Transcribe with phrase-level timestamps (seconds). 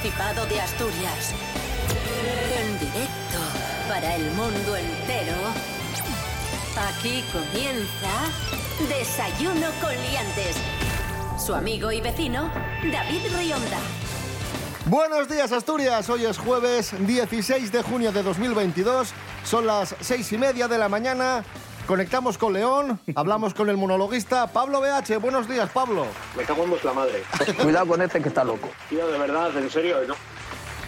[0.00, 1.34] Principado de Asturias.
[2.56, 3.38] En directo
[3.86, 5.36] para el mundo entero.
[6.88, 8.08] Aquí comienza
[8.88, 10.56] Desayuno con Liantes.
[11.38, 12.50] Su amigo y vecino,
[12.90, 13.78] David Rionda.
[14.86, 19.12] Buenos días Asturias, hoy es jueves 16 de junio de 2022,
[19.44, 21.44] son las seis y media de la mañana,
[21.94, 26.06] conectamos con León, hablamos con el monologuista Pablo BH, buenos días Pablo.
[26.36, 27.24] Me cago en vuestra madre.
[27.60, 28.68] Cuidado con este que está loco.
[28.88, 30.14] Tío, de verdad, en serio, no,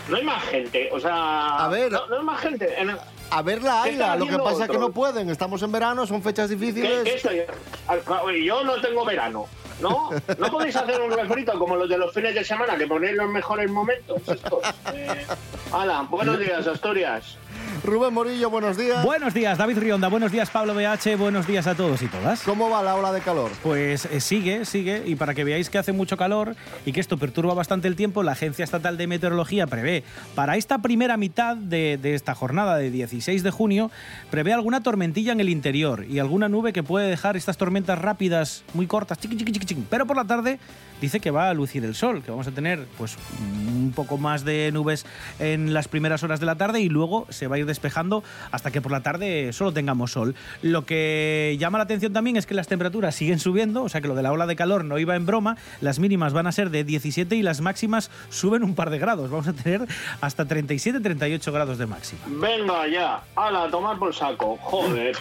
[0.09, 1.57] no hay más gente, o sea...
[1.65, 1.91] A ver.
[1.91, 2.80] No, no hay más gente.
[2.80, 2.96] En-
[3.30, 6.07] A ver la ¿Qué Aila, lo que pasa es que no pueden, estamos en verano,
[6.07, 7.02] son fechas ¿Qué, difíciles.
[7.02, 7.43] qué estoy?
[7.88, 8.05] Al-
[8.45, 9.46] Yo no tengo verano,
[9.80, 10.10] ¿no?
[10.38, 13.29] ¿No podéis hacer un refrito como los de los fines de semana, que ponéis los
[13.29, 14.19] mejores momentos?
[14.29, 14.60] estos?
[14.95, 15.26] Eh,
[15.73, 17.38] Hala, buenos días, Asturias.
[17.85, 19.05] Rubén Morillo, buenos días.
[19.05, 20.07] Buenos días, David Rionda.
[20.07, 21.16] Buenos días, Pablo BH.
[21.19, 22.43] Buenos días a todos y todas.
[22.43, 23.51] ¿Cómo va la ola de calor?
[23.61, 25.02] Pues eh, sigue, sigue.
[25.05, 26.55] Y para que veáis que hace mucho calor
[26.87, 30.05] y que esto perturba bastante el tiempo, la Agencia Estatal de Meteorología prevé
[30.37, 33.91] para esta primera mitad de, de esta jornada de 16 de junio,
[34.30, 38.63] prevé alguna tormentilla en el interior y alguna nube que puede dejar estas tormentas rápidas,
[38.75, 39.87] muy cortas, chiqui, chiqui, chiqui, chiqui.
[39.91, 40.60] Pero por la tarde
[41.01, 44.45] dice que va a lucir el sol, que vamos a tener pues un poco más
[44.45, 45.05] de nubes
[45.41, 48.70] en las primeras horas de la tarde y luego se va a ir despejando hasta
[48.70, 50.34] que por la tarde solo tengamos sol.
[50.60, 54.09] Lo que llama la atención también es que las temperaturas siguen subiendo, o sea que
[54.09, 56.70] lo de la ola de calor no iba en broma, las mínimas van a ser
[56.70, 59.87] de 17 y las máximas suben un par de grados, vamos a tener
[60.20, 62.20] hasta 37-38 grados de máxima.
[62.26, 64.56] Venga ya, hala, a tomar por saco.
[64.62, 65.16] Joder.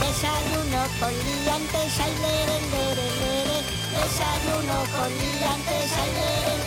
[0.00, 3.58] Desayuno con liantes, ay, lere, lere, lere.
[3.92, 6.59] Desayuno con liantes, ay, lere, lere, lere.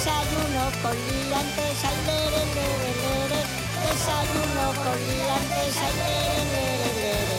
[0.00, 3.40] Desayuno con liantes, ay, lere, lere, lere.
[3.84, 7.38] Desayuno con liantes, ay, lere, lere, lere.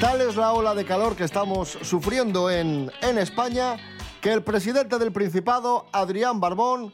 [0.00, 3.76] Tal es la ola de calor que estamos sufriendo en, en España
[4.20, 6.92] que el presidente del Principado, Adrián Barbón,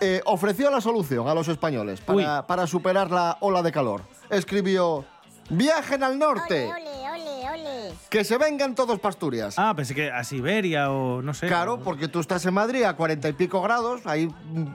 [0.00, 4.02] eh, ofreció la solución a los españoles para, para superar la ola de calor.
[4.30, 5.04] Escribió,
[5.50, 7.50] viajen al norte, Ole, ole, ole,
[7.88, 7.92] ole.
[8.10, 9.54] que se vengan todos para Asturias.
[9.58, 11.46] Ah, pensé que a Siberia o no sé.
[11.46, 14.66] Claro, porque tú estás en Madrid a cuarenta y pico grados, ahí mm,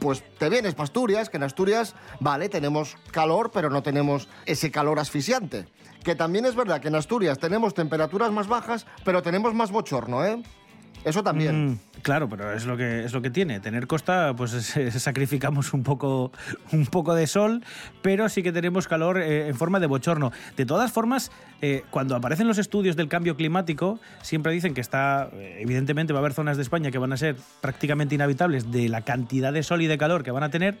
[0.00, 4.70] pues te vienes para Asturias, que en Asturias, vale, tenemos calor, pero no tenemos ese
[4.70, 5.66] calor asfixiante.
[6.04, 10.24] Que también es verdad que en Asturias tenemos temperaturas más bajas, pero tenemos más bochorno,
[10.24, 10.42] ¿eh?
[11.06, 11.68] Eso también.
[11.70, 13.60] Mm, claro, pero es lo que es lo que tiene.
[13.60, 16.32] Tener costa, pues es- sacrificamos un poco,
[16.72, 17.62] un poco de sol,
[18.02, 20.32] pero sí que tenemos calor eh, en forma de bochorno.
[20.56, 21.30] De todas formas,
[21.62, 26.18] eh, cuando aparecen los estudios del cambio climático, siempre dicen que está, eh, evidentemente, va
[26.18, 29.62] a haber zonas de España que van a ser prácticamente inhabitables de la cantidad de
[29.62, 30.76] sol y de calor que van a tener.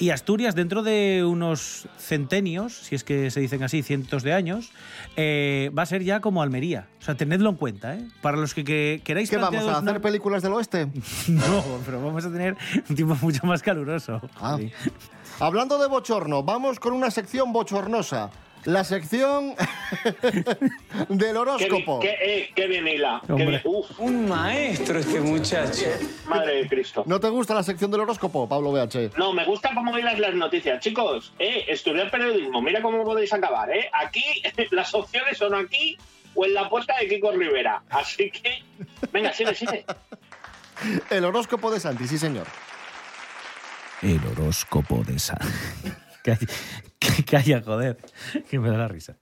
[0.00, 4.72] Y Asturias, dentro de unos centenios, si es que se dicen así, cientos de años,
[5.14, 6.88] eh, va a ser ya como Almería.
[7.00, 8.08] O sea, tenedlo en cuenta, ¿eh?
[8.22, 10.86] Para los que, que queráis ¿Qué vamos a hacer películas del oeste?
[11.28, 12.56] no, pero vamos a tener
[12.88, 14.22] un tiempo mucho más caluroso.
[14.40, 14.56] Ah.
[14.58, 14.72] Sí.
[15.38, 18.30] Hablando de bochorno, vamos con una sección bochornosa.
[18.64, 19.54] La sección
[21.08, 22.00] del horóscopo.
[22.00, 23.22] qué, eh, qué bien hila.
[23.26, 23.48] Qué Hombre.
[23.48, 25.86] bien- Uf, Un maestro este muchacho.
[26.26, 27.02] madre de Cristo.
[27.06, 29.12] ¿No te gusta la sección del horóscopo, Pablo BH?
[29.16, 30.80] No, me gusta cómo hilas las noticias.
[30.80, 33.90] Chicos, eh, estudiar periodismo, mira cómo podéis acabar, ¿eh?
[33.94, 34.22] Aquí,
[34.72, 35.96] las opciones son aquí
[36.34, 37.82] o en la puerta de Kiko Rivera.
[37.90, 38.62] Así que,
[39.12, 39.84] venga, sigue, sigue.
[41.10, 42.46] El horóscopo de Santi, sí señor.
[44.02, 45.38] El horóscopo de San.
[46.24, 46.38] Calla,
[47.16, 47.96] que calla, joder,
[48.48, 49.16] que me da la risa.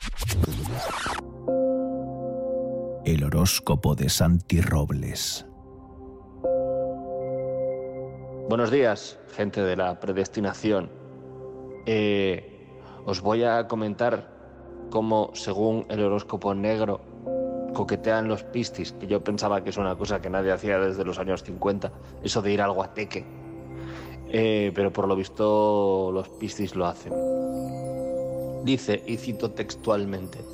[3.05, 5.47] El horóscopo de Santi Robles.
[8.49, 10.91] Buenos días, gente de la predestinación.
[11.87, 12.67] Eh,
[13.05, 14.29] os voy a comentar
[14.91, 17.00] cómo, según el horóscopo negro,
[17.75, 21.19] coquetean los pistis, que yo pensaba que es una cosa que nadie hacía desde los
[21.19, 21.93] años 50,
[22.25, 23.25] eso de ir al guateque.
[24.31, 27.48] Eh, pero por lo visto los pistis lo hacen.
[28.69, 30.44] Dice, y cito textualmente,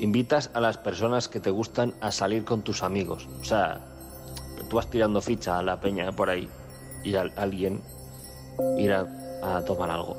[0.00, 3.28] invitas a las personas que te gustan a salir con tus amigos.
[3.42, 3.82] O sea,
[4.70, 6.48] tú vas tirando ficha a la peña por ahí
[7.04, 7.82] y a alguien
[8.78, 9.06] ir a,
[9.66, 10.16] tomar algo.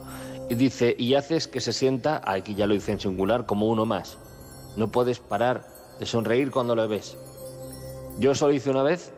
[0.47, 3.83] Y dice, y haces que se sienta, aquí ya lo dice en singular, como uno
[3.83, 4.19] más.
[4.77, 5.65] No puedes parar
[5.99, 7.17] de sonreír cuando lo ves.
[8.19, 9.11] Yo eso lo hice una vez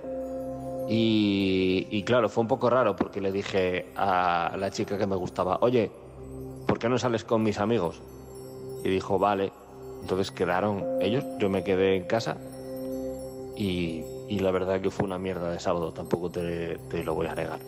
[0.88, 5.58] y claro, fue un poco raro porque le dije a la chica que me gustaba,
[5.60, 5.92] oye,
[6.66, 8.02] ¿por qué no sales con mis amigos?
[8.84, 9.52] Y dijo, vale.
[10.02, 12.38] Entonces quedaron ellos, yo me quedé en casa
[13.56, 17.28] y, y la verdad que fue una mierda de sábado, tampoco te, te lo voy
[17.28, 17.60] a negar.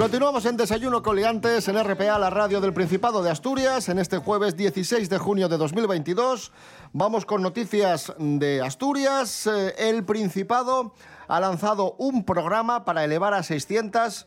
[0.00, 4.56] Continuamos en Desayuno Coliantes en RPA, la radio del Principado de Asturias, en este jueves
[4.56, 6.52] 16 de junio de 2022.
[6.94, 9.46] Vamos con noticias de Asturias.
[9.46, 10.94] Eh, El Principado
[11.28, 14.26] ha lanzado un programa para elevar a 600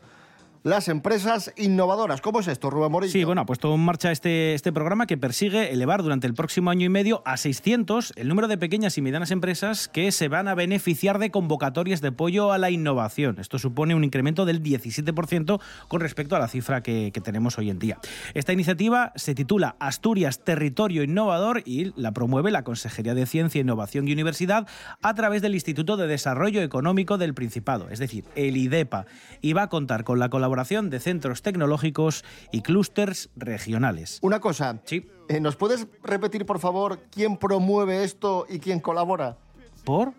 [0.64, 2.22] las empresas innovadoras.
[2.22, 3.12] ¿Cómo es esto, Rubén Morillo?
[3.12, 6.70] Sí, bueno, ha puesto en marcha este, este programa que persigue elevar durante el próximo
[6.70, 10.48] año y medio a 600 el número de pequeñas y medianas empresas que se van
[10.48, 13.38] a beneficiar de convocatorias de apoyo a la innovación.
[13.40, 17.68] Esto supone un incremento del 17% con respecto a la cifra que, que tenemos hoy
[17.68, 17.98] en día.
[18.32, 24.08] Esta iniciativa se titula Asturias Territorio Innovador y la promueve la Consejería de Ciencia, Innovación
[24.08, 24.66] y Universidad
[25.02, 29.04] a través del Instituto de Desarrollo Económico del Principado, es decir, el IDEPA,
[29.42, 34.18] y va a contar con la colaboración de centros tecnológicos y clústeres regionales.
[34.22, 34.80] Una cosa.
[34.84, 35.08] Sí.
[35.28, 39.36] eh, ¿Nos puedes repetir, por favor, quién promueve esto y quién colabora?
[39.84, 40.12] ¿Por?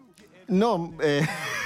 [0.47, 1.25] No, eh,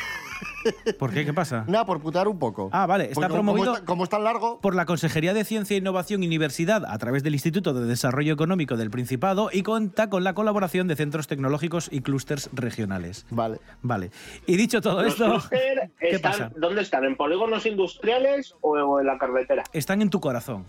[0.97, 1.25] ¿Por qué?
[1.25, 1.63] ¿Qué pasa?
[1.67, 2.69] nada, por putar un poco.
[2.71, 5.33] Ah, vale, está Porque como- promovido- Como, está- como es tan largo, por la Consejería
[5.33, 9.63] de Ciencia, Innovación y Universidad a través del Instituto de Desarrollo Económico del Principado y
[9.63, 13.25] cuenta con la colaboración de centros tecnológicos y clústeres regionales.
[13.29, 13.59] vale.
[13.81, 14.11] Vale.
[14.45, 16.51] Y dicho todo Los esto, clúster ¿qué están- pasa?
[16.57, 17.03] ¿Dónde están?
[17.05, 19.63] ¿En polígonos industriales o en la carretera?
[19.73, 20.65] Están en tu corazón.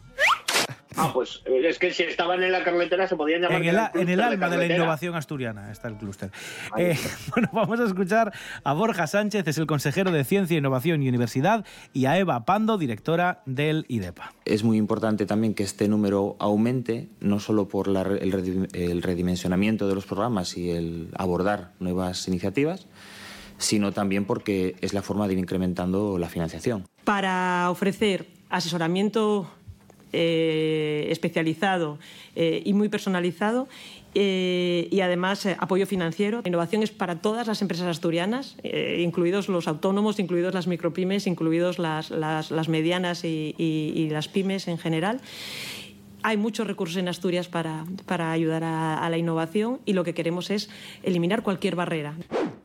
[0.96, 3.62] Ah, pues es que si estaban en la carretera se podían llamar.
[3.62, 6.30] En el, a- en el alma de la innovación asturiana está el clúster.
[6.76, 6.98] Eh,
[7.34, 8.32] bueno, vamos a escuchar
[8.64, 12.76] a Borja Sánchez, es el consejero de Ciencia, Innovación y Universidad, y a Eva Pando,
[12.76, 14.32] directora del IDEPA.
[14.44, 19.86] Es muy importante también que este número aumente, no solo por la el, el redimensionamiento
[19.88, 22.86] de los programas y el abordar nuevas iniciativas,
[23.58, 26.86] sino también porque es la forma de ir incrementando la financiación.
[27.04, 29.48] para ofrecer asesoramiento
[30.12, 31.98] eh, especializado
[32.36, 33.68] eh, y muy personalizado
[34.14, 36.42] eh, y además apoyo financiero.
[36.44, 38.56] Innovación es para todas las empresas asturianas,
[38.98, 45.20] incluidos los autónomos, incluidos las micropymes, incluidos las, las- medianas y las pymes en general.
[46.22, 50.12] Hay muchos recursos en Asturias para, para ayudar a- a la innovación y lo que
[50.12, 50.68] queremos es
[51.02, 52.14] eliminar cualquier barrera.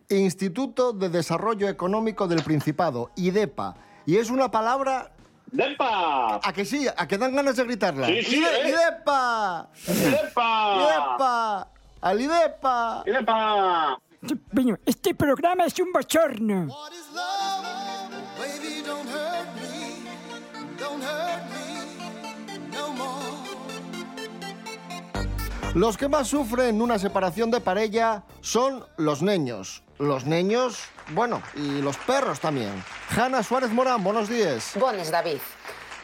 [0.10, 3.78] Instituto de Desarrollo Económico del Principado, IDEPA.
[4.06, 5.15] Y es una palabra
[5.52, 6.40] ¡Depa!
[6.44, 8.08] a que sí, a que dan ganas de gritarla.
[8.08, 8.70] Sí, sí, ¡Ide- ¿eh?
[8.70, 9.70] ¡IDEPA!
[9.88, 10.76] ¡Depa!
[10.76, 11.68] ¡IDEPA!
[12.02, 13.04] ¡Al IDEPA!
[13.06, 13.98] ¡Depa!
[14.52, 16.68] Bueno, este programa es un bochorno.
[25.74, 29.84] Los que más sufren una separación de pareja son los niños.
[29.98, 32.84] Los niños, bueno, y los perros también.
[33.16, 34.72] Hanna Suárez Morán, buenos días.
[34.76, 35.38] Buenas, David.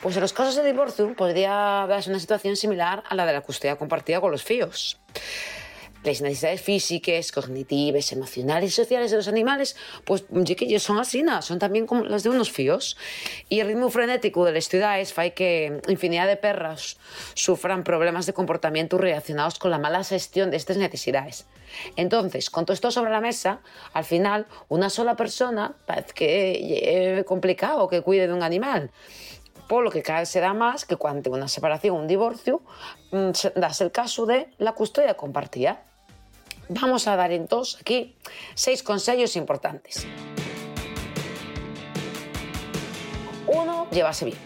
[0.02, 3.42] Pues en los casos de divorcio podría darse una situación similar a la de la
[3.42, 4.98] custodia compartida con los fíos.
[6.03, 10.98] Las necesidades físicas, cognitivas, emocionales y sociales de los animales, pues sí que ellos son
[10.98, 12.98] así, son también como las de unos fíos.
[13.50, 16.98] Y el ritmo frenético de las ciudades hace que infinidad de perros
[17.36, 21.46] sufran problemas de comportamiento relacionados con la mala gestión de estas necesidades.
[21.96, 23.62] Entonces, con todo esto sobre la mesa,
[23.93, 28.91] al final, una sola persona parece que es complicado que cuide de un animal.
[29.67, 32.62] Por lo que cada vez se da más que cuando una separación o un divorcio,
[33.12, 35.84] mm, das el caso de la custodia compartida.
[36.74, 38.16] Vamos a dar entonces aquí
[38.56, 40.08] seis consejos importantes.
[43.46, 44.38] Uno, llevarse bien.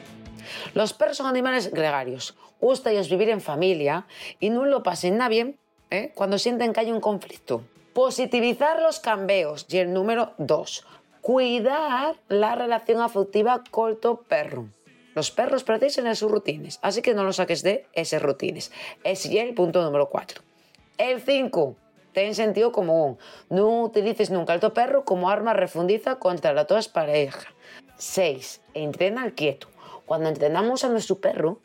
[0.74, 2.36] Los perros son animales gregarios.
[2.60, 4.08] Gusta ellos vivir en familia
[4.40, 5.60] y no lo pasen nada bien
[5.92, 6.14] ¿eh?
[6.16, 7.62] cuando sienten que hay un conflicto.
[7.94, 9.68] Positivizar los cambios.
[9.70, 10.84] Y el número dos,
[11.22, 14.66] cuidar la relación afectiva con tu perro.
[15.14, 18.72] Los perros precisan de sus rutinas, así que no los saques de esas rutinas.
[19.04, 20.42] Ese es el punto número cuatro.
[20.98, 21.76] El 5.
[22.16, 23.20] Ten sentido común.
[23.50, 27.54] No utilices nunca al tu perro como arma refundiza contra la tua pareja.
[27.98, 28.62] 6.
[28.74, 29.68] Entrena al quieto.
[30.06, 31.60] Cuando entrenamos a nuestro perro,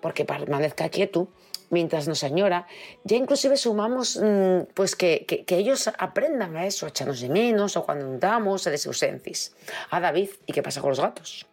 [0.00, 1.28] porque permanezca quieto,
[1.70, 2.66] mientras nos añora,
[3.04, 7.28] ya inclusive sumamos mm, pues que, que- que ellos aprendan a eso, a echarnos de
[7.28, 9.54] menos, o cuando andamos, a las ausencias.
[9.90, 11.46] A David, ¿y qué pasa con los gatos?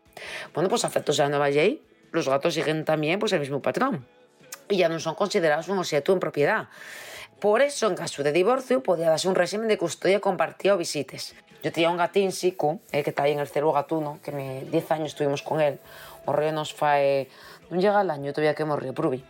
[0.53, 1.81] Bueno, pues afectos de la nueva ley,
[2.11, 4.05] los gatos siguen también pues, el mismo patrón
[4.69, 6.67] y ya no son considerados un objeto en propiedad.
[7.43, 11.35] Por eso, en caso de divorcio, podría darse un régimen de custodia compartida o visites.
[11.61, 14.61] Yo tenía un gatín, Sico, eh, que está ahí en el Cervo Gatuno, que me,
[14.61, 15.77] 10 años estuvimos con él.
[16.23, 17.27] O río nos fue...
[17.69, 19.25] No llega el año todavía que río, Prubi.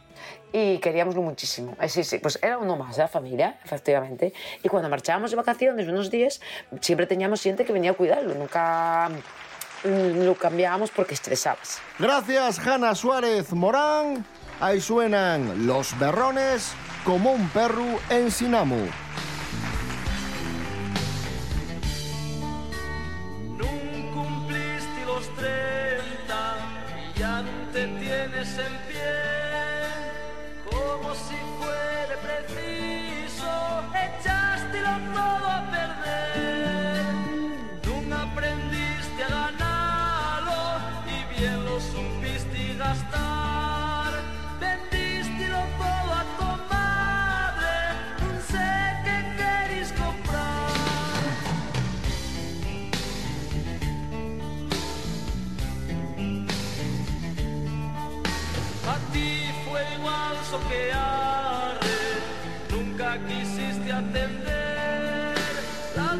[0.51, 1.75] Y queríamoslo muchísimo.
[1.81, 4.31] Eh, sí, sí, pues era uno más de la familia, efectivamente.
[4.61, 6.39] Y cuando marchábamos de vacaciones unos días,
[6.81, 8.35] siempre teníamos gente que venía a cuidarlo.
[8.35, 9.09] Nunca
[9.85, 11.81] mm, lo cambiábamos porque estresabas.
[11.97, 14.23] Gracias, Hanna Suárez Morán.
[14.59, 18.87] Ahí suenan los berrones como un perro en Sinamu.
[63.13, 65.35] Nunca quisiste atender.
[65.95, 66.15] La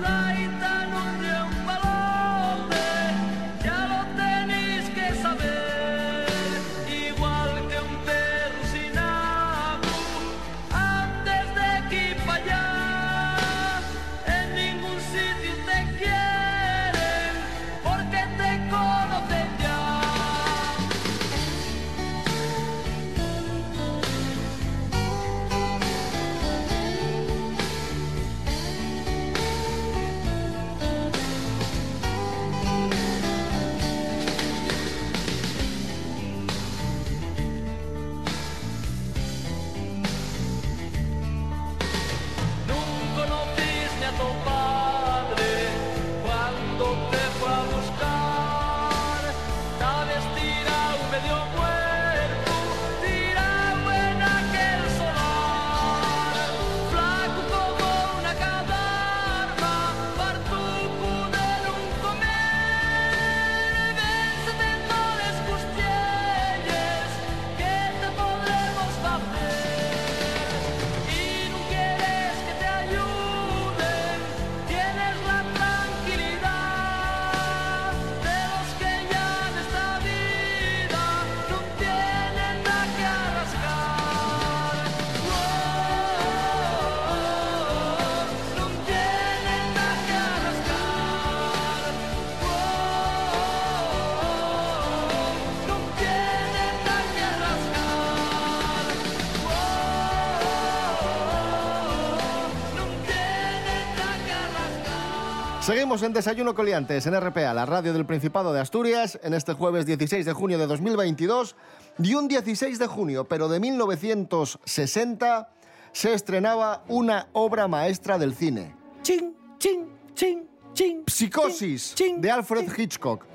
[105.65, 109.85] Seguimos en Desayuno Coliantes en RPA, la radio del Principado de Asturias, en este jueves
[109.85, 111.55] 16 de junio de 2022.
[111.99, 115.53] Y un 16 de junio, pero de 1960,
[115.93, 118.75] se estrenaba una obra maestra del cine.
[119.03, 121.03] Chin, chin, chin, chin.
[121.07, 123.25] Psicosis, de Alfred Hitchcock.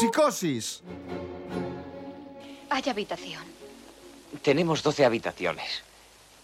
[0.00, 0.82] Psicosis.
[2.70, 3.44] Hay habitación.
[4.42, 5.84] Tenemos 12 habitaciones.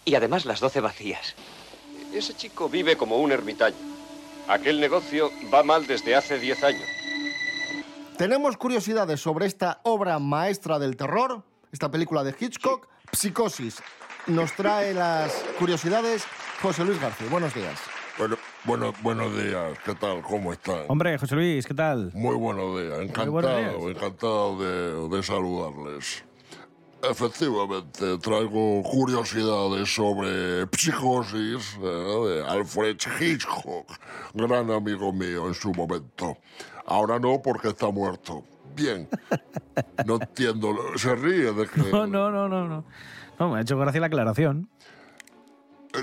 [0.05, 1.35] Y además las 12 vacías.
[2.13, 3.88] Ese chico vive como un ermitaño.
[4.49, 6.83] Aquel negocio va mal desde hace 10 años.
[8.17, 13.81] Tenemos curiosidades sobre esta obra maestra del terror, esta película de Hitchcock, Psicosis.
[14.25, 16.25] Nos trae las curiosidades
[16.63, 17.27] José Luis García.
[17.29, 17.79] Buenos días.
[18.17, 20.21] Bueno, bueno, buenos días, ¿qué tal?
[20.23, 20.79] ¿Cómo están?
[20.87, 22.11] Hombre, José Luis, ¿qué tal?
[22.15, 23.95] Muy buenos días, encantado, buenos días.
[23.95, 26.25] encantado de, de saludarles.
[27.01, 33.89] Efectivamente, traigo curiosidades sobre Psicosis eh, de Alfred Hitchcock,
[34.33, 36.37] gran amigo mío en su momento.
[36.85, 38.43] Ahora no, porque está muerto.
[38.75, 39.07] Bien,
[40.05, 41.81] no entiendo, se ríe de que...
[41.91, 42.83] No, no, no, no, no.
[43.39, 44.69] No, me ha hecho gracia la aclaración.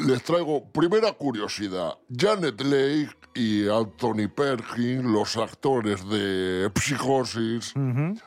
[0.01, 1.95] Les traigo primera curiosidad.
[2.15, 7.75] Janet Leigh y Anthony Perkins, los actores de Psicosis,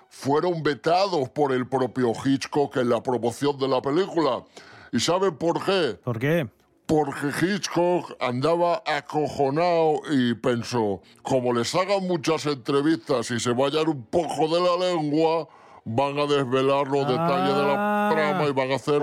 [0.09, 4.43] fueron vetados por el propio Hitchcock en la promoción de la película.
[4.91, 5.99] ¿Y saben por qué?
[6.03, 6.47] ¿Por qué?
[6.85, 14.05] Porque Hitchcock andaba acojonado y pensó, como les hagan muchas entrevistas y se vayan un
[14.05, 15.47] poco de la lengua,
[15.85, 19.01] van a desvelar los detalles de la trama y van a hacer...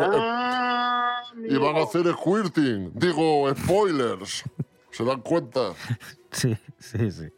[1.49, 4.45] y van a hacer squirting, digo, spoilers.
[4.91, 5.73] ¿Se dan cuenta?
[6.33, 7.29] Sí, sí, sí.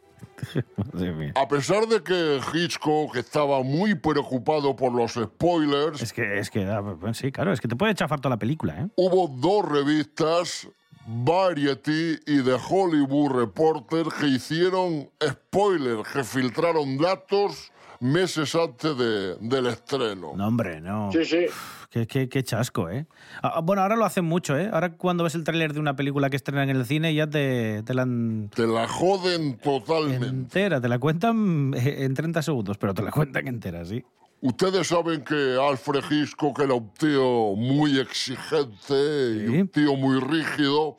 [0.75, 1.33] Madre mía.
[1.35, 6.65] A pesar de que Hitchcock estaba muy preocupado por los spoilers, Es que, es que,
[6.65, 8.87] ah, pues sí, claro, es que te puede chafar toda la película, ¿eh?
[8.97, 10.67] hubo dos revistas
[11.11, 19.67] Variety y The Hollywood Reporter que hicieron spoilers, que filtraron datos meses antes de- del
[19.67, 20.33] estreno.
[20.35, 21.11] No, hombre, no.
[21.11, 21.45] Sí, sí.
[21.89, 23.07] Qué, qué- qué chasco, ¿eh?
[23.41, 24.69] Ah, Bueno, ahora lo hacen mucho, ¿eh?
[24.71, 27.81] Ahora cuando ves el tráiler de una película que estrenan en el cine ya te,
[27.83, 28.49] te la han...
[28.55, 30.27] Te la joden totalmente.
[30.27, 34.03] Entera, te la cuentan eh, en 30 segundos, pero te la cuentan entera, sí.
[34.41, 40.97] Ustedes saben que Alfred Hitchcock era un tío muy exigente y un tío muy rígido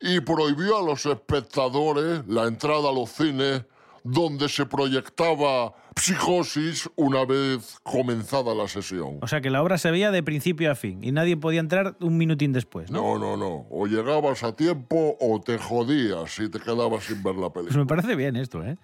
[0.00, 3.62] y prohibió a los espectadores la entrada a los cines
[4.04, 9.18] donde se proyectaba psicosis una vez comenzada la sesión.
[9.22, 11.96] O sea que la obra se veía de principio a fin y nadie podía entrar
[12.00, 13.18] un minutín después, ¿no?
[13.18, 13.66] No, no, no.
[13.70, 17.78] O llegabas a tiempo o te jodías si te quedabas sin ver la Pues película.
[17.78, 18.76] me parece bien esto, ¿eh?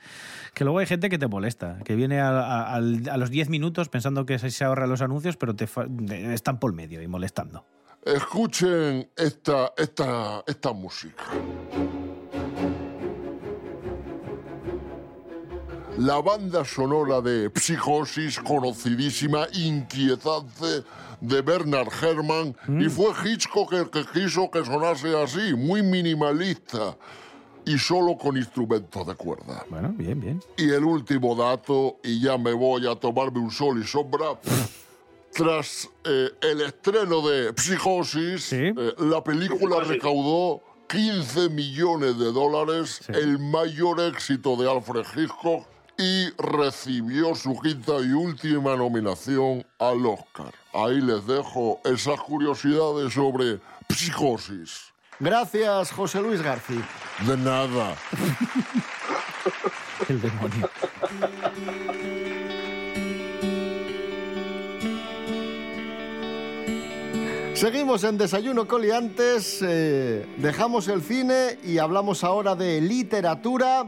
[0.54, 3.50] Que luego hay gente que te molesta, que viene a, a- al- a los 10
[3.50, 5.68] minutos pensando que se ahorra los anuncios, pero te
[6.32, 7.64] están por medio y molestando.
[8.06, 11.24] Escuchen esta, esta, esta música.
[16.00, 20.82] La banda sonora de Psicosis, conocidísima, inquietante,
[21.20, 26.96] de Bernard Herrmann, y fue Hitchcock el que quiso que sonase así, muy minimalista,
[27.66, 29.66] y solo con instrumentos de cuerda.
[29.68, 30.42] Bueno, bien, bien.
[30.56, 34.40] Y el último dato, y ya me voy a tomarme un sol y sombra.
[35.32, 43.38] Tras eh, el estreno de Psicosis, eh, la película recaudó 15 millones de dólares, el
[43.38, 45.66] mayor éxito de Alfred Hitchcock,
[46.00, 50.54] y recibió su quinta y última nominación al Oscar.
[50.72, 54.94] Ahí les dejo esas curiosidades sobre Psicosis.
[55.18, 56.88] Gracias, José Luis García.
[57.26, 57.94] De nada.
[60.08, 60.70] El demonio.
[67.52, 73.84] Seguimos en Desayuno Coliantes, eh, dejamos el cine y hablamos ahora de literatura.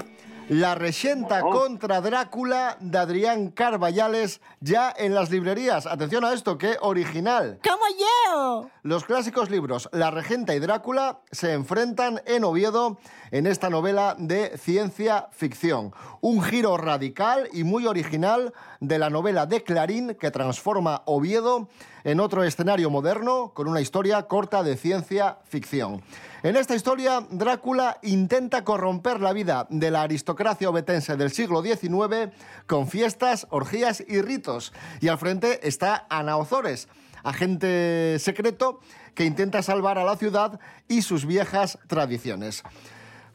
[0.52, 5.86] La Rexenta contra Drácula de Adrián Carballales ya en las librerías.
[5.86, 7.58] Atención a esto, qué original.
[7.66, 8.68] ¡Como yo!
[8.82, 12.98] Los clásicos libros La Regenta y Drácula se enfrentan en Oviedo
[13.30, 15.94] en esta novela de ciencia ficción.
[16.20, 21.70] Un giro radical y muy original de la novela de Clarín que transforma Oviedo
[22.04, 26.02] en otro escenario moderno con una historia corta de ciencia ficción.
[26.44, 32.32] En esta historia, Drácula intenta corromper la vida de la aristocracia obetense del siglo XIX
[32.66, 34.72] con fiestas, orgías y ritos.
[35.00, 36.88] Y al frente está Ana Ozores,
[37.22, 38.80] agente secreto
[39.14, 42.64] que intenta salvar a la ciudad y sus viejas tradiciones.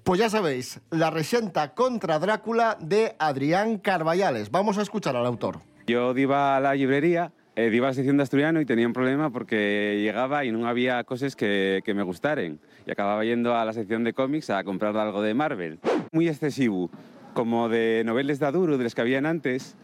[0.04, 4.52] Pues ya sabéis, La Rexenta contra Drácula de Adrián Carballales.
[4.52, 5.62] Vamos a escuchar al autor.
[5.86, 8.93] Yo iba a la librería, eh, iba a la sección de asturiano y tenía un
[8.93, 12.60] problema porque llegaba y no había cosas que, que me gustaren.
[12.86, 15.80] Y acababa yendo a la sección de cómics a comprar algo de Marvel.
[16.12, 16.91] Muy excesivo,
[17.34, 19.76] como de novelas de Aduro, de las que habían antes,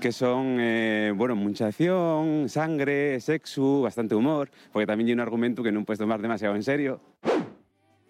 [0.00, 5.62] que son, eh, bueno, mucha acción, sangre, sexo, bastante humor, porque también hay un argumento
[5.62, 7.00] que no puedes tomar demasiado en serio.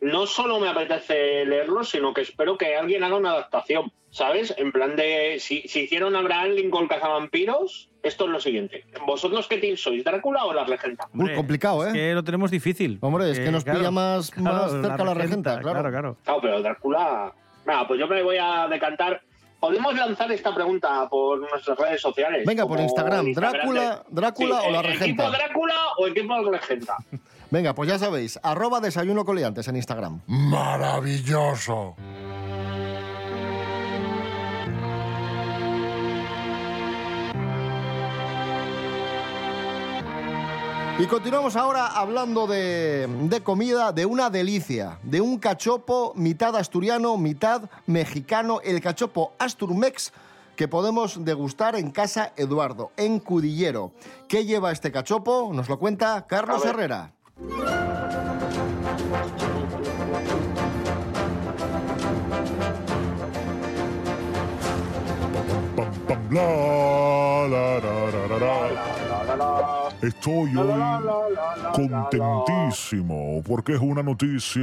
[0.04, 4.54] No solo me apetece leerlo, sino que espero que alguien haga una adaptación, ¿sabes?
[4.58, 8.84] En plan de, si, si hicieron Abraham Lincoln cazavampiros, esto es lo siguiente.
[9.06, 11.08] ¿Vosotros qué team sois, Drácula o la regenta?
[11.14, 11.92] Muy complicado, ¿eh?
[11.94, 12.98] Que lo tenemos difícil.
[13.00, 15.80] Hombre, es que nos claro, pilla más, claro, más cerca la regenta, claro.
[15.80, 16.16] Claro, claro.
[16.22, 17.32] Claro, pero Drácula...
[17.64, 19.22] Nada, pues yo me voy a decantar...
[19.58, 22.44] Podemos lanzar esta pregunta por nuestras redes sociales.
[22.44, 25.06] Venga, por Instagram, Drácula- Drácula o la eh, regenta.
[25.06, 26.96] ¿Equipo Drácula o equipo regenta?
[27.54, 30.22] Venga, pues ya sabéis, arroba desayuno coliantes en Instagram.
[30.26, 31.94] Maravilloso.
[40.98, 47.16] Y continuamos ahora hablando de, de comida, de una delicia, de un cachopo mitad asturiano,
[47.16, 50.12] mitad mexicano, el cachopo Asturmex
[50.56, 53.92] que podemos degustar en Casa Eduardo, en Cudillero.
[54.26, 55.52] ¿Qué lleva este cachopo?
[55.52, 57.64] Nos lo cuenta Carlos A ver.
[57.64, 59.14] Herrera.
[65.76, 69.73] Pam, la, la, la, la, la, la.
[70.04, 70.82] Estoy hoy
[71.72, 74.60] contentísimo porque es una noticia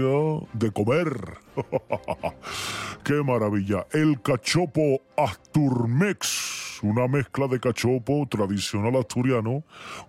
[0.54, 1.40] de comer.
[3.04, 3.88] ¡Qué maravilla!
[3.92, 9.64] El cachopo Asturmex, una mezcla de cachopo tradicional asturiano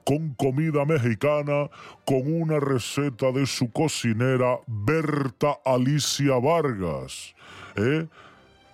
[0.05, 1.71] con comida mexicana,
[2.05, 7.35] con una receta de su cocinera Berta Alicia Vargas.
[7.77, 8.07] ¿eh?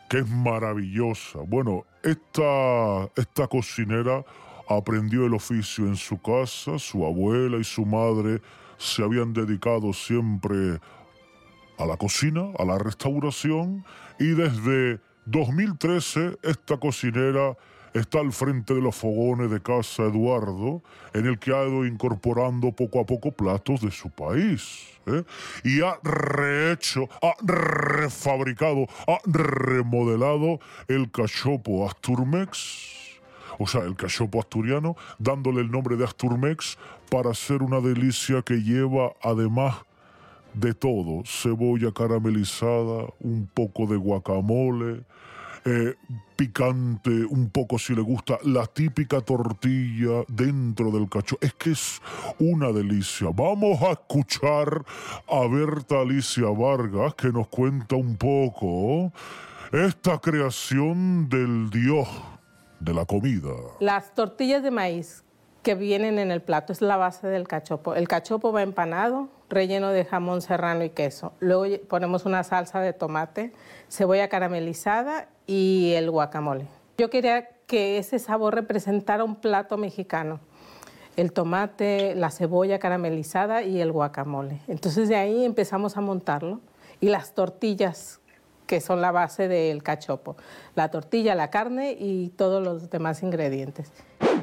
[0.08, 1.40] que es maravillosa.
[1.46, 4.24] Bueno, esta, esta cocinera
[4.68, 8.40] aprendió el oficio en su casa, su abuela y su madre
[8.76, 10.78] se habían dedicado siempre
[11.78, 13.84] a la cocina, a la restauración
[14.18, 17.56] y desde 2013 esta cocinera
[17.94, 20.82] está al frente de los fogones de Casa Eduardo,
[21.14, 24.86] en el que ha ido incorporando poco a poco platos de su país.
[25.06, 25.24] ¿eh?
[25.64, 32.97] Y ha rehecho, ha refabricado, ha remodelado el cachopo Asturmex
[33.58, 36.78] o sea, el cachopo asturiano, dándole el nombre de Asturmex
[37.10, 39.76] para hacer una delicia que lleva además
[40.54, 45.04] de todo, cebolla caramelizada, un poco de guacamole,
[45.64, 45.94] eh,
[46.36, 51.36] picante, un poco si le gusta, la típica tortilla dentro del cacho.
[51.40, 52.00] Es que es
[52.38, 53.28] una delicia.
[53.34, 54.84] Vamos a escuchar
[55.28, 59.12] a Berta Alicia Vargas que nos cuenta un poco
[59.72, 62.08] esta creación del dios
[62.80, 63.50] de la comida.
[63.80, 65.24] Las tortillas de maíz
[65.62, 67.94] que vienen en el plato es la base del cachopo.
[67.94, 71.32] El cachopo va empanado, relleno de jamón serrano y queso.
[71.40, 73.52] Luego ponemos una salsa de tomate,
[73.88, 76.66] cebolla caramelizada y el guacamole.
[76.96, 80.40] Yo quería que ese sabor representara un plato mexicano.
[81.16, 84.60] El tomate, la cebolla caramelizada y el guacamole.
[84.68, 86.60] Entonces de ahí empezamos a montarlo.
[87.00, 88.17] Y las tortillas
[88.68, 90.36] que son la base del cachopo.
[90.76, 93.90] La tortilla, la carne y todos los demás ingredientes.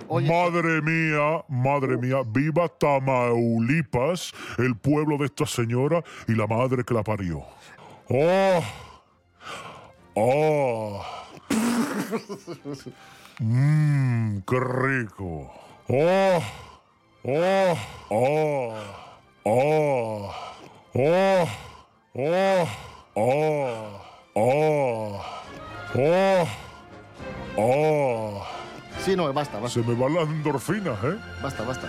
[0.10, 6.94] Madre mía, madre mía, viva Tamaulipas, el pueblo de esta señora y la madre que
[6.94, 7.44] la parió.
[8.10, 8.62] ¡Oh!
[10.16, 11.02] ¡Oh!
[13.40, 14.40] ¡Mmm!
[14.48, 15.52] ¡Qué rico!
[15.88, 16.42] ¡Oh!
[17.24, 17.78] ¡Oh!
[18.10, 18.74] ¡Oh!
[19.44, 20.32] ¡Oh!
[20.94, 21.48] ¡Oh!
[22.16, 22.68] ¡Oh!
[23.16, 24.15] ¡Oh!
[24.38, 25.22] ¡Oh!
[25.98, 26.48] ¡Oh!
[27.56, 28.44] ¡Oh!
[29.00, 29.82] Sí, no, basta, basta.
[29.82, 31.18] Se me van las endorfinas, ¿eh?
[31.42, 31.88] Basta, basta.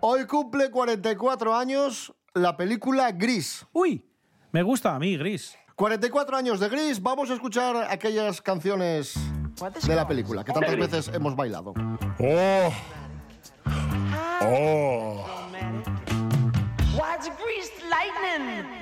[0.00, 3.66] Hoy cumple 44 años la película Gris.
[3.72, 4.02] Uy,
[4.50, 5.58] me gusta a mí, Gris.
[5.74, 9.12] 44 años de Gris, vamos a escuchar aquellas canciones
[9.86, 11.74] de la película que tantas veces hemos bailado.
[12.18, 12.72] ¡Oh!
[14.40, 15.26] ¡Oh!
[16.96, 18.77] Why'd you grease the lightning?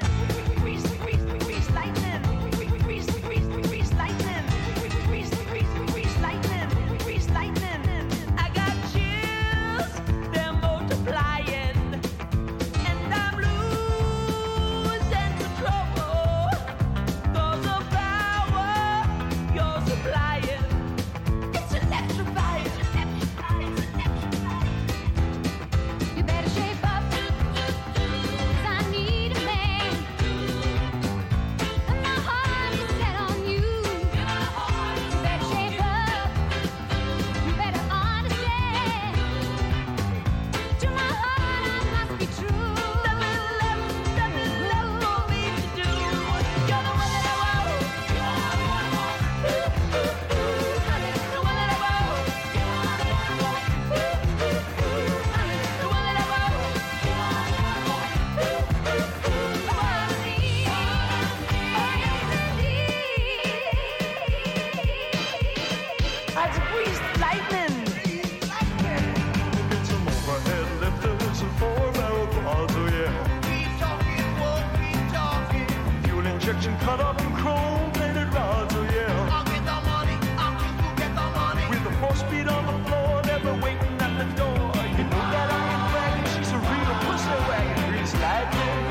[76.67, 79.35] Cut up in chrome plated rods, oh yeah.
[79.35, 81.63] I'll get the money, I'll keep you get the money.
[81.71, 84.71] With the four speed on the floor, never waiting at the door.
[84.99, 87.91] You know that I ain't bragging, she's a real pussy wagon.
[87.91, 88.83] Grease lightning.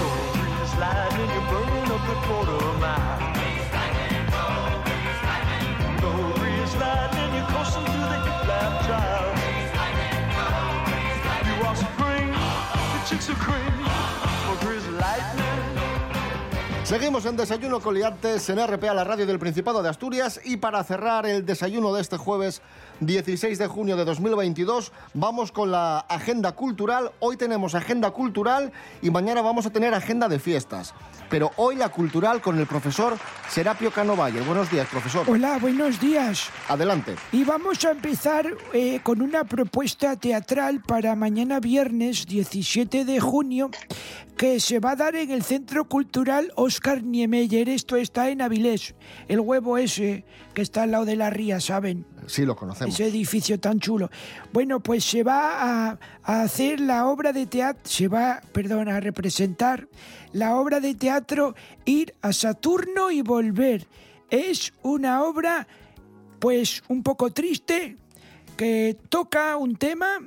[0.00, 3.20] Go grease lightning, you're burning up the quarter mile.
[6.00, 9.28] Go grease lightning, you're coursing through the hip lap trial.
[11.48, 13.83] You are supreme, the chicks are cream.
[16.94, 20.40] Seguimos en Desayuno con Liantes en RPA, la radio del Principado de Asturias.
[20.44, 22.62] Y para cerrar el desayuno de este jueves
[23.00, 27.10] 16 de junio de 2022, vamos con la agenda cultural.
[27.18, 28.70] Hoy tenemos agenda cultural
[29.02, 30.94] y mañana vamos a tener agenda de fiestas.
[31.28, 33.16] Pero hoy la cultural con el profesor
[33.48, 34.42] Serapio Canovalle.
[34.42, 35.28] Buenos días, profesor.
[35.28, 36.48] Hola, buenos días.
[36.68, 37.16] Adelante.
[37.32, 43.70] Y vamos a empezar eh, con una propuesta teatral para mañana viernes 17 de junio
[44.36, 47.68] que se va a dar en el Centro Cultural Oscar Niemeyer.
[47.68, 48.94] Esto está en Avilés,
[49.28, 52.04] el huevo ese que está al lado de la ría, ¿saben?
[52.26, 52.94] Sí, lo conocemos.
[52.94, 54.10] Ese edificio tan chulo.
[54.52, 59.00] Bueno, pues se va a, a hacer la obra de teatro, se va, perdón, a
[59.00, 59.88] representar
[60.32, 63.86] la obra de teatro Ir a Saturno y Volver.
[64.30, 65.66] Es una obra,
[66.38, 67.96] pues, un poco triste,
[68.56, 70.18] que toca un tema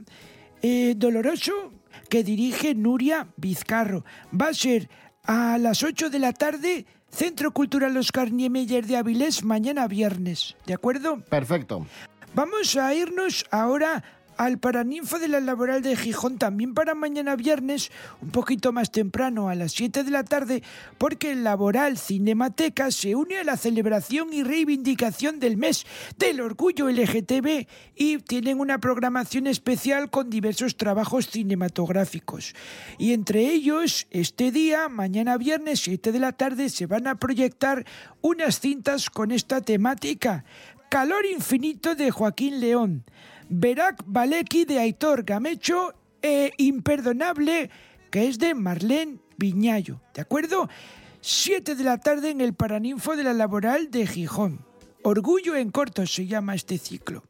[0.61, 1.71] eh, doloroso,
[2.09, 4.05] que dirige Nuria Vizcarro.
[4.33, 4.89] Va a ser
[5.27, 10.55] a las 8 de la tarde, Centro Cultural Oscar Niemeyer de Avilés, mañana viernes.
[10.65, 11.19] ¿De acuerdo?
[11.29, 11.85] Perfecto.
[12.33, 14.03] Vamos a irnos ahora
[14.37, 19.49] al Paraninfo de la Laboral de Gijón, también para mañana viernes, un poquito más temprano,
[19.49, 20.63] a las 7 de la tarde,
[20.97, 25.85] porque el Laboral Cinemateca se une a la celebración y reivindicación del mes
[26.17, 32.53] del orgullo LGTB y tienen una programación especial con diversos trabajos cinematográficos.
[32.97, 37.85] Y entre ellos, este día, mañana viernes, 7 de la tarde, se van a proyectar
[38.21, 40.45] unas cintas con esta temática.
[40.89, 43.03] Calor infinito de Joaquín León.
[43.49, 47.69] Berak Baleki de Aitor Gamecho e Imperdonable,
[48.11, 50.01] que es de Marlene Viñayo.
[50.13, 50.69] ¿De acuerdo?
[51.21, 54.65] 7 de la tarde en el Paraninfo de la Laboral de Gijón.
[55.03, 57.23] Orgullo en corto se llama este ciclo.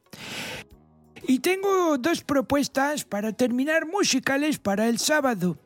[1.26, 5.58] Y tengo dos propuestas para terminar musicales para el sábado.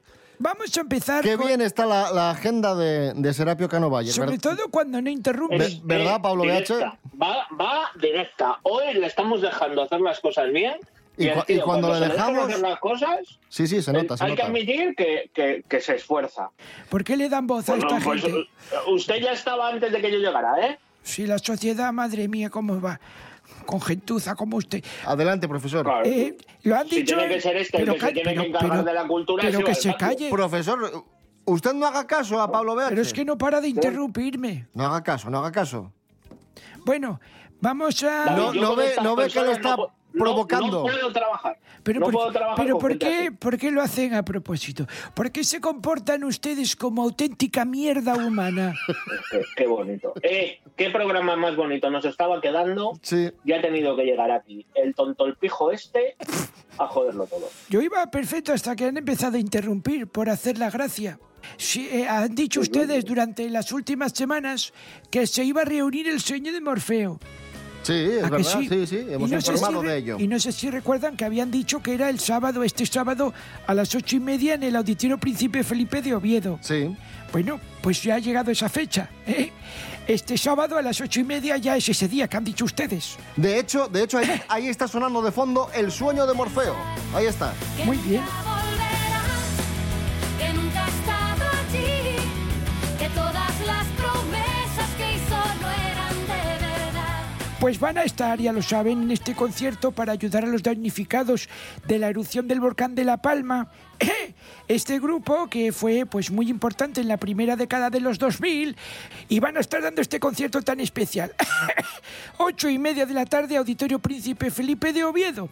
[0.42, 4.10] Vamos a empezar Qué con- bien está la, la agenda de, de Serapio Cano Valle.
[4.10, 5.58] sobre ¿ver- todo cuando no interrumpen.
[5.58, 6.48] Ve- ¿Verdad, Pablo BH?
[6.50, 6.98] Directa.
[7.22, 8.58] Va, va directa.
[8.64, 10.74] Hoy le estamos dejando hacer las cosas bien.
[11.16, 13.82] Y el cu- tío, y cuando le se dejan dejamos- hacer las cosas, Sí, sí,
[13.82, 14.46] se nota, se hay que nota.
[14.46, 16.50] admitir que, que- que se esfuerza.
[16.90, 18.48] ¿Por qué le dan voz a Bueno, esta pues, gente?
[18.88, 20.78] usted ya estaba antes de que yo llegara, ¿eh?
[21.04, 22.98] Si la sociedad, madre mía, cómo va.
[23.66, 24.82] Con gentuza como usted.
[25.06, 25.86] Adelante, profesor.
[26.04, 27.16] Eh, lo han Si dicho.
[27.16, 29.74] tiene que ser este el que se tiene que encargar de la cultura, Pero que
[29.74, 30.30] se calle.
[30.30, 31.04] Profesor,
[31.44, 32.88] usted no haga caso a Pablo BH.
[32.88, 34.68] Pero es que no para de interrumpirme.
[34.74, 35.92] No haga caso, no haga caso.
[36.84, 37.20] Bueno,
[37.60, 38.26] vamos a.
[38.36, 39.76] No, no ve, no ve que lo está
[40.12, 40.78] provocando.
[40.78, 41.58] No puedo trabajar.
[41.82, 43.32] Pero, no por, puedo trabajar pero ¿por, qué.
[43.36, 44.86] ¿por qué lo hacen a propósito?
[45.14, 48.74] ¿Por qué se comportan ustedes como auténtica mierda humana?
[49.30, 50.12] Qué, qué bonito.
[50.22, 52.92] Eh, qué programa más bonito nos estaba quedando.
[53.02, 53.30] Sí.
[53.44, 54.66] Ya ha tenido que llegar aquí.
[54.74, 56.16] El tonto el pijo este
[56.78, 57.48] a joderlo todo.
[57.68, 61.18] Yo iba perfecto hasta que han empezado a interrumpir por hacer la gracia.
[61.56, 64.72] Sí, eh, han dicho ustedes durante las últimas semanas
[65.10, 67.18] que se iba a reunir el sueño de Morfeo.
[67.82, 70.16] Sí, es ¿A que verdad, sí, sí, hemos no si informado de ello.
[70.18, 73.32] Y no sé si recuerdan que habían dicho que era el sábado, este sábado,
[73.66, 76.58] a las ocho y media en el Auditorio Príncipe Felipe de Oviedo.
[76.62, 76.94] Sí.
[77.32, 79.08] Bueno, pues ya ha llegado esa fecha.
[79.26, 79.50] ¿eh?
[80.06, 83.16] Este sábado a las ocho y media ya es ese día que han dicho ustedes.
[83.36, 86.74] De hecho, de hecho ahí, ahí está sonando de fondo el sueño de Morfeo.
[87.14, 87.54] Ahí está.
[87.84, 88.22] Muy bien.
[97.62, 101.48] Pues van a estar, ya lo saben, en este concierto para ayudar a los damnificados
[101.86, 103.70] de la erupción del volcán de La Palma.
[104.66, 108.76] Este grupo, que fue pues muy importante en la primera década de los 2000,
[109.28, 111.32] y van a estar dando este concierto tan especial.
[112.38, 115.48] Ocho y media de la tarde, Auditorio Príncipe Felipe de Oviedo.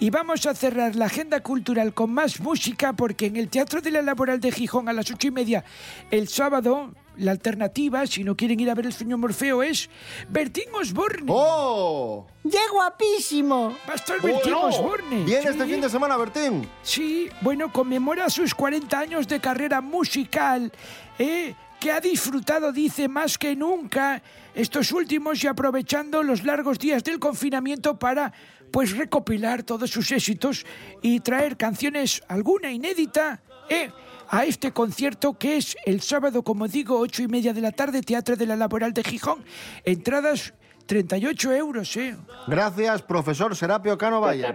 [0.00, 3.90] Y vamos a cerrar la agenda cultural con más música, porque en el Teatro de
[3.90, 5.64] la Laboral de Gijón a las ocho y media,
[6.10, 9.88] el sábado, la alternativa, si no quieren ir a ver el sueño Morfeo, es
[10.28, 11.26] Bertín Osborne.
[11.28, 12.26] ¡Oh!
[12.42, 13.76] ¡Qué guapísimo!
[13.88, 14.68] Va a estar Bertín Bueno.
[14.68, 15.24] Osborne.
[15.24, 15.48] Bien Sí.
[15.48, 16.68] este fin de semana, Bertín.
[16.82, 20.72] Sí, bueno, conmemora sus 40 años de carrera musical,
[21.18, 21.54] ¿eh?
[21.80, 24.22] que ha disfrutado, dice, más que nunca
[24.54, 28.32] estos últimos y aprovechando los largos días del confinamiento para,
[28.70, 30.64] pues, recopilar todos sus éxitos
[31.02, 33.90] y traer canciones, alguna inédita, ¿eh?
[34.32, 38.00] A este concierto que es el sábado, como digo, ocho y media de la tarde,
[38.00, 39.44] Teatro de la Laboral de Gijón.
[39.84, 40.54] Entradas
[40.86, 42.16] 38 euros, ¿eh?
[42.46, 44.54] Gracias, profesor Serapio Cano Valle.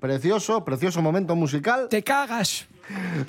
[0.00, 1.88] Precioso, precioso momento musical.
[1.90, 2.66] Te cagas.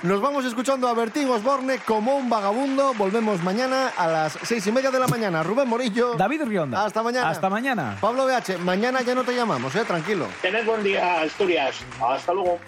[0.02, 2.94] Nos vamos escuchando a Bertín Osborne como un vagabundo.
[2.94, 5.42] Volvemos mañana a las seis y media de la mañana.
[5.42, 6.14] Rubén Morillo.
[6.14, 6.82] David Rionda.
[6.82, 7.28] Hasta mañana.
[7.28, 7.98] Hasta mañana.
[8.00, 10.28] Pablo BH, mañana ya no te llamamos, eh, tranquilo.
[10.40, 11.76] Tened buen día, Asturias.
[12.02, 12.58] Hasta luego.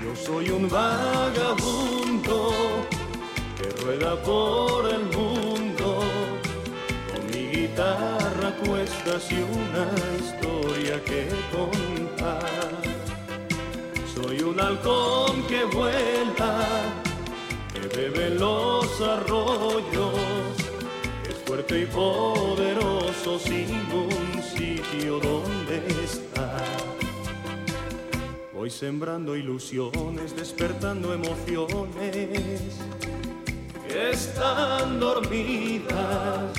[0.00, 2.52] Yo soy un vagabundo
[3.56, 6.04] que rueda por el mundo
[7.10, 12.70] con mi guitarra cuestas y una historia que contar.
[14.14, 16.64] Soy un halcón que vuela,
[17.74, 20.14] que bebe los arroyos,
[21.28, 26.27] es fuerte y poderoso sin un sitio donde estar.
[28.70, 32.74] Sembrando ilusiones, despertando emociones
[33.88, 36.52] están dormidas.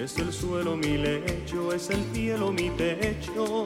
[0.00, 3.64] Es el suelo mi lecho, es el cielo mi techo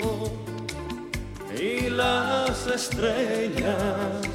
[1.57, 4.27] y las estrellas.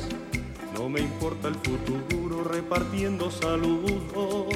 [0.74, 4.48] No me importa el futuro repartiendo saludos.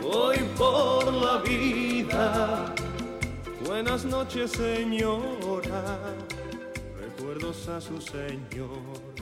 [0.00, 2.72] Voy por la vida.
[3.66, 6.06] Buenas noches, señora
[7.68, 9.15] a su señor.